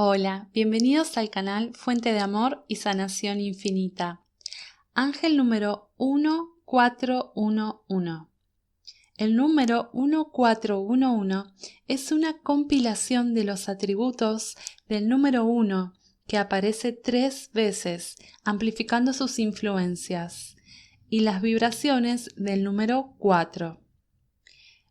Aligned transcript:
Hola, 0.00 0.48
bienvenidos 0.54 1.18
al 1.18 1.28
canal 1.28 1.72
Fuente 1.74 2.12
de 2.12 2.20
Amor 2.20 2.64
y 2.68 2.76
Sanación 2.76 3.40
Infinita. 3.40 4.22
Ángel 4.94 5.36
número 5.36 5.90
1411. 5.98 8.28
El 9.16 9.34
número 9.34 9.90
1411 9.92 11.50
es 11.88 12.12
una 12.12 12.38
compilación 12.38 13.34
de 13.34 13.42
los 13.42 13.68
atributos 13.68 14.54
del 14.88 15.08
número 15.08 15.44
1 15.44 15.94
que 16.28 16.38
aparece 16.38 16.92
tres 16.92 17.50
veces, 17.52 18.18
amplificando 18.44 19.12
sus 19.12 19.40
influencias, 19.40 20.54
y 21.10 21.22
las 21.22 21.42
vibraciones 21.42 22.28
del 22.36 22.62
número 22.62 23.16
4. 23.18 23.80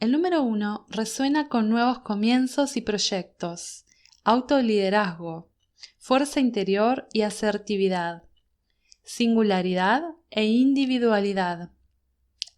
El 0.00 0.10
número 0.10 0.42
1 0.42 0.86
resuena 0.88 1.48
con 1.48 1.68
nuevos 1.68 2.00
comienzos 2.00 2.76
y 2.76 2.80
proyectos 2.80 3.84
autoliderazgo, 4.28 5.50
fuerza 5.96 6.38
interior 6.38 7.08
y 7.14 7.22
asertividad, 7.22 8.24
singularidad 9.02 10.02
e 10.28 10.44
individualidad, 10.44 11.70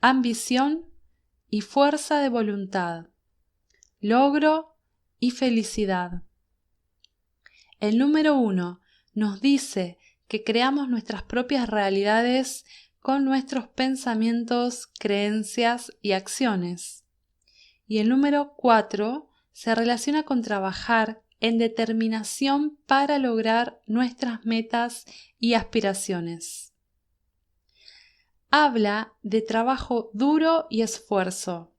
ambición 0.01 0.87
y 1.49 1.61
fuerza 1.61 2.19
de 2.19 2.29
voluntad, 2.29 3.07
logro 4.01 4.75
y 5.21 5.31
felicidad. 5.31 6.25
El 7.79 7.99
número 7.99 8.35
uno 8.35 8.81
nos 9.15 9.41
dice 9.41 9.97
que 10.27 10.43
creamos 10.43 10.89
nuestras 10.89 11.23
propias 11.23 11.69
realidades 11.69 12.65
con 12.99 13.25
nuestros 13.25 13.69
pensamientos, 13.69 14.89
creencias 14.99 15.93
y 16.03 16.13
acciones. 16.13 17.05
Y 17.87 17.99
el 17.99 18.09
número 18.09 18.55
cuatro 18.57 19.31
se 19.53 19.73
relaciona 19.77 20.25
con 20.25 20.43
trabajar 20.43 21.23
en 21.41 21.59
determinación 21.59 22.79
para 22.87 23.19
lograr 23.19 23.81
nuestras 23.87 24.45
metas 24.45 25.07
y 25.39 25.55
aspiraciones. 25.55 26.75
Habla 28.51 29.15
de 29.23 29.43
trabajo 29.43 30.11
duro 30.13 30.67
y 30.71 30.83
esfuerzo, 30.83 31.73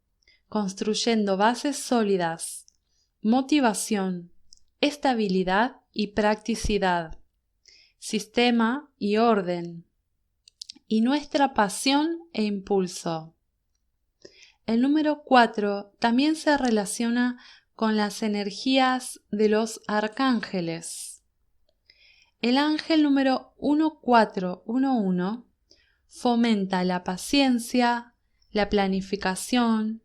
construyendo 0.48 1.38
bases 1.38 1.78
sólidas, 1.78 2.66
motivación, 3.22 4.32
estabilidad 4.80 5.78
y 5.94 6.08
practicidad, 6.08 7.20
sistema 8.00 8.90
y 8.98 9.18
orden, 9.18 9.86
y 10.88 11.02
nuestra 11.02 11.54
pasión 11.54 12.20
e 12.34 12.44
impulso. 12.44 13.36
El 14.66 14.82
número 14.82 15.24
4 15.24 15.94
también 16.00 16.36
se 16.36 16.58
relaciona 16.58 17.40
con 17.82 17.98
las 17.98 18.22
energías 18.22 19.22
de 19.32 19.50
los 19.50 19.82
arcángeles. 19.88 21.24
El 22.40 22.60
ángel 22.60 23.02
número 23.02 23.56
1411 23.60 25.44
fomenta 26.08 26.84
la 26.84 27.04
paciencia, 27.04 28.14
la 28.52 28.70
planificación, 28.70 30.04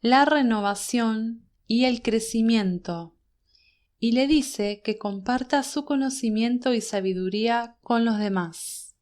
la 0.00 0.26
renovación 0.26 1.44
y 1.66 1.86
el 1.86 2.02
crecimiento, 2.02 3.16
y 3.98 4.12
le 4.12 4.28
dice 4.28 4.80
que 4.84 4.96
comparta 4.96 5.64
su 5.64 5.84
conocimiento 5.84 6.72
y 6.72 6.80
sabiduría 6.80 7.78
con 7.82 8.04
los 8.04 8.18
demás. 8.20 8.94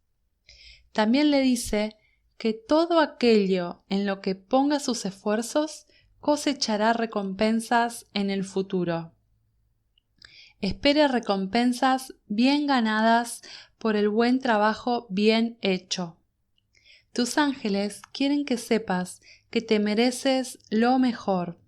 También 0.92 1.30
le 1.30 1.42
dice 1.42 1.98
que 2.38 2.54
todo 2.54 3.00
aquello 3.00 3.84
en 3.90 4.06
lo 4.06 4.22
que 4.22 4.34
ponga 4.36 4.80
sus 4.80 5.04
esfuerzos 5.04 5.86
cosechará 6.26 6.92
recompensas 6.92 8.06
en 8.12 8.30
el 8.30 8.42
futuro. 8.42 9.12
Espere 10.60 11.06
recompensas 11.06 12.14
bien 12.26 12.66
ganadas 12.66 13.42
por 13.78 13.94
el 13.94 14.08
buen 14.08 14.40
trabajo 14.40 15.06
bien 15.08 15.56
hecho. 15.62 16.16
Tus 17.12 17.38
ángeles 17.38 18.02
quieren 18.10 18.44
que 18.44 18.56
sepas 18.56 19.20
que 19.50 19.60
te 19.60 19.78
mereces 19.78 20.58
lo 20.68 20.98
mejor. 20.98 21.60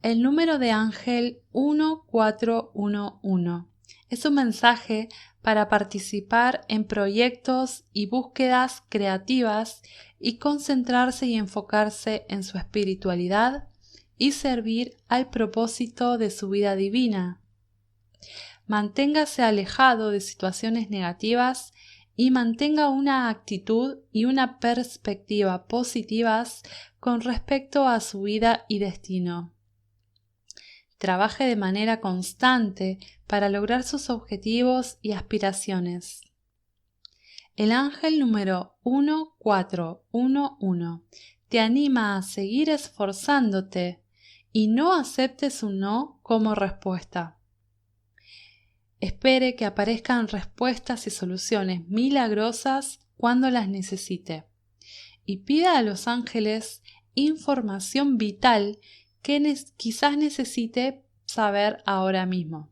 El 0.00 0.22
número 0.22 0.58
de 0.58 0.70
ángel 0.70 1.42
1411 1.52 3.66
es 4.08 4.24
un 4.24 4.34
mensaje 4.34 5.08
para 5.42 5.68
participar 5.68 6.64
en 6.68 6.84
proyectos 6.84 7.84
y 7.92 8.06
búsquedas 8.06 8.82
creativas 8.88 9.82
y 10.18 10.38
concentrarse 10.38 11.26
y 11.26 11.34
enfocarse 11.34 12.24
en 12.28 12.42
su 12.42 12.58
espiritualidad 12.58 13.68
y 14.18 14.32
servir 14.32 14.96
al 15.08 15.30
propósito 15.30 16.18
de 16.18 16.30
su 16.30 16.48
vida 16.48 16.74
divina. 16.76 17.40
Manténgase 18.66 19.42
alejado 19.42 20.10
de 20.10 20.20
situaciones 20.20 20.90
negativas 20.90 21.72
y 22.16 22.30
mantenga 22.30 22.88
una 22.88 23.28
actitud 23.28 23.98
y 24.10 24.24
una 24.24 24.58
perspectiva 24.58 25.66
positivas 25.66 26.62
con 26.98 27.20
respecto 27.20 27.86
a 27.86 28.00
su 28.00 28.22
vida 28.22 28.64
y 28.68 28.78
destino. 28.78 29.55
Trabaje 30.98 31.44
de 31.44 31.56
manera 31.56 32.00
constante 32.00 32.98
para 33.26 33.48
lograr 33.48 33.82
sus 33.82 34.10
objetivos 34.10 34.98
y 35.02 35.12
aspiraciones. 35.12 36.20
El 37.54 37.72
ángel 37.72 38.18
número 38.18 38.76
1411 38.84 41.02
te 41.48 41.60
anima 41.60 42.16
a 42.16 42.22
seguir 42.22 42.70
esforzándote 42.70 44.02
y 44.52 44.68
no 44.68 44.94
aceptes 44.94 45.62
un 45.62 45.78
no 45.78 46.18
como 46.22 46.54
respuesta. 46.54 47.38
Espere 49.00 49.54
que 49.54 49.66
aparezcan 49.66 50.28
respuestas 50.28 51.06
y 51.06 51.10
soluciones 51.10 51.86
milagrosas 51.88 53.00
cuando 53.16 53.50
las 53.50 53.68
necesite 53.68 54.44
y 55.26 55.38
pida 55.38 55.76
a 55.76 55.82
los 55.82 56.08
ángeles 56.08 56.82
información 57.14 58.16
vital 58.16 58.78
que 59.26 59.56
quizás 59.76 60.16
necesite 60.16 61.02
saber 61.24 61.82
ahora 61.84 62.26
mismo. 62.26 62.70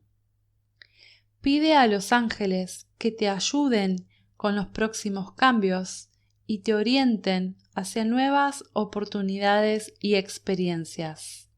Pide 1.41 1.75
a 1.75 1.89
los 1.89 2.13
ángeles 2.13 2.87
que 2.97 3.11
te 3.11 3.29
ayuden 3.29 4.07
con 4.37 4.55
los 4.55 4.69
próximos 4.69 5.33
cambios 5.33 6.11
y 6.47 6.61
te 6.61 6.73
orienten 6.73 7.57
hacia 7.75 8.05
nuevas 8.05 8.63
oportunidades 8.73 9.95
y 9.99 10.15
experiencias. 10.15 11.51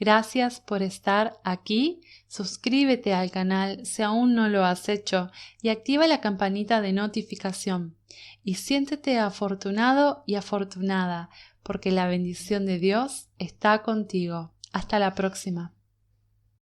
Gracias 0.00 0.60
por 0.60 0.82
estar 0.82 1.38
aquí, 1.44 2.00
suscríbete 2.26 3.14
al 3.14 3.30
canal 3.30 3.86
si 3.86 4.02
aún 4.02 4.34
no 4.34 4.48
lo 4.48 4.64
has 4.64 4.88
hecho 4.88 5.30
y 5.62 5.68
activa 5.68 6.08
la 6.08 6.20
campanita 6.20 6.80
de 6.80 6.92
notificación 6.92 7.96
y 8.44 8.54
siéntete 8.54 9.18
afortunado 9.18 10.24
y 10.26 10.34
afortunada 10.34 11.30
porque 11.62 11.90
la 11.90 12.06
bendición 12.06 12.66
de 12.66 12.78
Dios 12.78 13.28
está 13.38 13.82
contigo. 13.82 14.52
Hasta 14.72 14.98
la 14.98 15.14
próxima. 15.14 15.72